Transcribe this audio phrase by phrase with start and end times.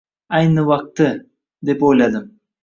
[0.37, 1.09] «Ayni vaqti»,—
[1.71, 2.27] deb o'yladim: